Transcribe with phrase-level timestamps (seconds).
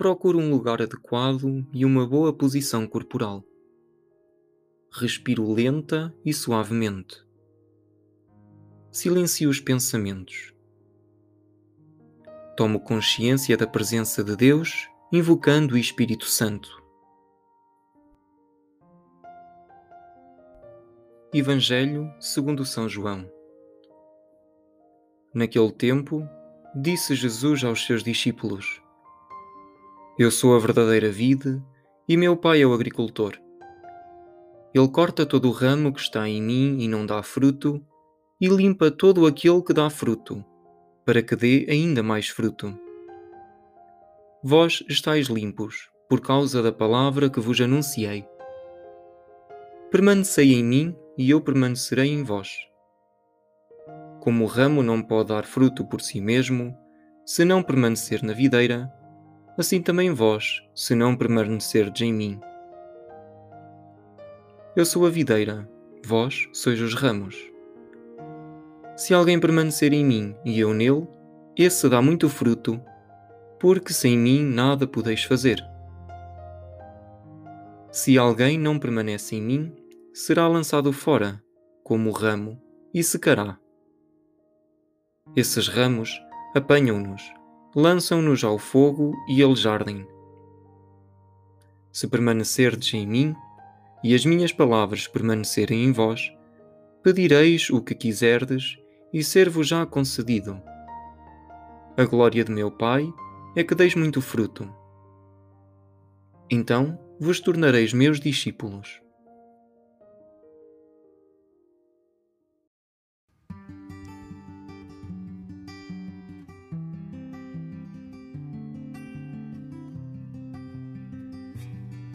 [0.00, 3.44] procuro um lugar adequado e uma boa posição corporal.
[4.90, 7.22] Respiro lenta e suavemente.
[8.90, 10.54] Silencio os pensamentos.
[12.56, 16.82] Tomo consciência da presença de Deus, invocando o Espírito Santo.
[21.30, 23.30] Evangelho segundo São João.
[25.34, 26.26] Naquele tempo,
[26.74, 28.80] disse Jesus aos seus discípulos:
[30.18, 31.62] Eu sou a verdadeira vide
[32.08, 33.38] e meu pai é o agricultor.
[34.74, 37.84] Ele corta todo o ramo que está em mim e não dá fruto,
[38.40, 40.44] e limpa todo aquele que dá fruto,
[41.04, 42.76] para que dê ainda mais fruto.
[44.42, 48.26] Vós estáis limpos, por causa da palavra que vos anunciei.
[49.90, 52.50] Permanecei em mim e eu permanecerei em vós.
[54.20, 56.76] Como o ramo não pode dar fruto por si mesmo,
[57.24, 58.92] se não permanecer na videira,
[59.60, 62.40] assim também vós, se não permanecerdes em mim.
[64.74, 65.68] Eu sou a videira,
[66.04, 67.36] vós sois os ramos.
[68.96, 71.06] Se alguém permanecer em mim e eu nele,
[71.56, 72.80] esse dá muito fruto,
[73.58, 75.62] porque sem mim nada podeis fazer.
[77.92, 79.76] Se alguém não permanece em mim,
[80.14, 81.42] será lançado fora,
[81.82, 82.60] como o ramo,
[82.94, 83.58] e secará.
[85.36, 86.20] Esses ramos
[86.54, 87.22] apanham-nos,
[87.74, 90.06] lançam-nos ao fogo e eles ardem.
[91.92, 93.34] Se permanecerdes em mim,
[94.02, 96.32] e as minhas palavras permanecerem em vós,
[97.02, 98.78] pedireis o que quiserdes
[99.12, 100.60] e ser-vos-á concedido.
[101.96, 103.12] A glória de meu Pai
[103.54, 104.72] é que deis muito fruto.
[106.48, 109.00] Então vos tornareis meus discípulos.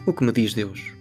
[0.06, 0.92] O que me diz Deus?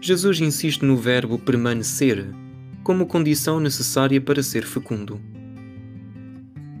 [0.00, 2.26] Jesus insiste no verbo permanecer
[2.82, 5.20] como condição necessária para ser fecundo.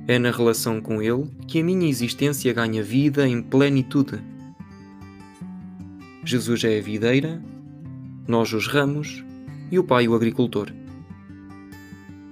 [0.08, 4.18] É na relação com Ele que a minha existência ganha vida em plenitude.
[6.24, 7.40] Jesus é a videira,
[8.26, 9.22] nós os ramos
[9.70, 10.72] e o Pai o agricultor.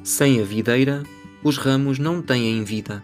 [0.03, 1.05] Sem a videira,
[1.43, 3.03] os ramos não têm vida.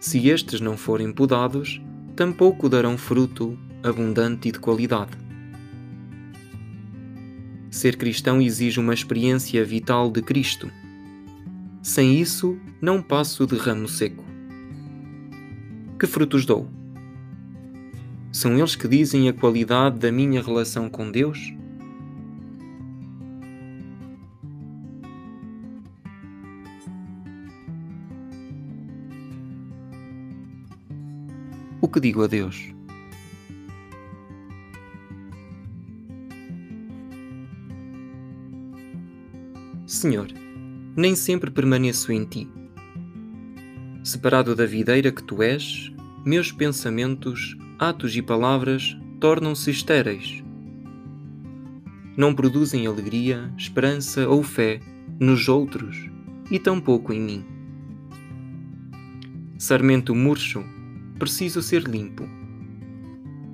[0.00, 1.80] Se estes não forem podados,
[2.16, 5.12] tampouco darão fruto abundante e de qualidade.
[7.70, 10.70] Ser cristão exige uma experiência vital de Cristo.
[11.82, 14.24] Sem isso, não passo de ramo seco.
[15.98, 16.68] Que frutos dou?
[18.32, 21.52] São eles que dizem a qualidade da minha relação com Deus?
[31.80, 32.74] O que digo a Deus?
[39.86, 40.28] Senhor,
[40.96, 42.48] nem sempre permaneço em ti.
[44.02, 45.92] Separado da videira que tu és,
[46.24, 50.42] meus pensamentos, atos e palavras tornam-se estéreis.
[52.16, 54.80] Não produzem alegria, esperança ou fé
[55.20, 56.10] nos outros
[56.50, 57.44] e tampouco em mim.
[59.56, 60.64] Sarmento murcho,
[61.18, 62.28] preciso ser limpo.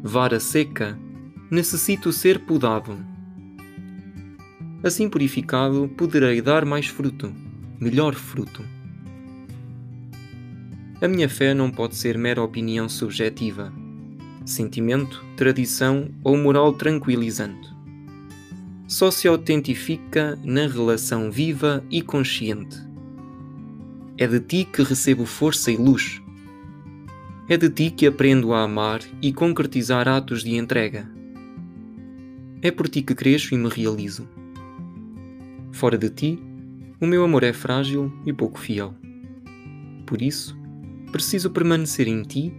[0.03, 0.99] Vara seca,
[1.51, 3.15] necessito ser podado
[4.85, 7.33] Assim purificado, poderei dar mais fruto,
[7.81, 8.63] melhor fruto.
[11.01, 13.73] A minha fé não pode ser mera opinião subjetiva,
[14.45, 17.73] sentimento, tradição ou moral tranquilizante.
[18.87, 22.77] Só se autentifica na relação viva e consciente.
[24.19, 26.21] É de ti que recebo força e luz.
[27.47, 31.07] É de ti que aprendo a amar e concretizar atos de entrega.
[32.63, 34.27] É por ti que cresço e me realizo.
[35.71, 36.39] Fora de ti,
[36.99, 38.95] o meu amor é frágil e pouco fiel.
[40.07, 40.57] Por isso,
[41.13, 42.51] preciso permanecer em ti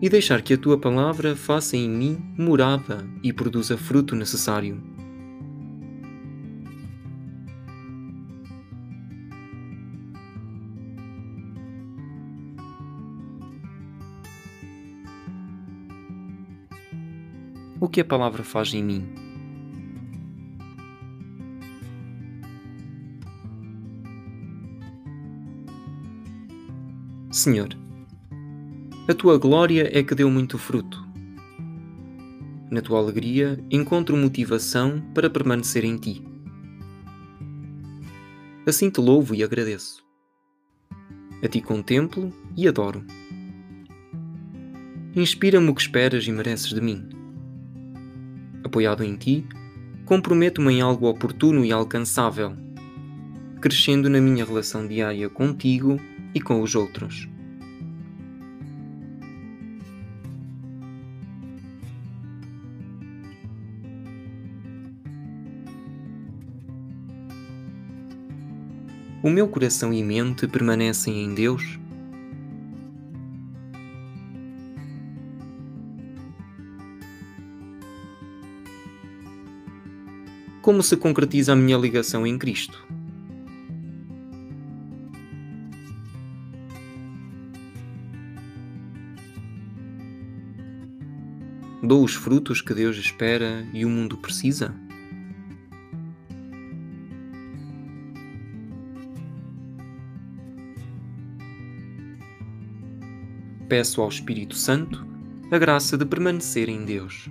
[0.00, 4.80] e deixar que a tua palavra faça em mim morada e produza fruto necessário.
[17.82, 19.04] O que a palavra faz em mim?
[27.32, 27.76] Senhor,
[29.08, 31.04] a tua glória é que deu muito fruto.
[32.70, 36.24] Na tua alegria encontro motivação para permanecer em ti.
[38.64, 40.06] Assim te louvo e agradeço.
[41.42, 43.04] A ti contemplo e adoro.
[45.16, 47.11] Inspira-me o que esperas e mereces de mim.
[48.64, 49.44] Apoiado em ti,
[50.04, 52.56] comprometo-me em algo oportuno e alcançável,
[53.60, 56.00] crescendo na minha relação diária contigo
[56.34, 57.28] e com os outros.
[69.22, 71.78] O meu coração e mente permanecem em Deus?
[80.62, 82.86] Como se concretiza a minha ligação em Cristo?
[91.82, 94.72] Dou os frutos que Deus espera e o mundo precisa?
[103.72, 105.02] peço ao Espírito Santo
[105.50, 107.30] a graça de permanecer em Deus.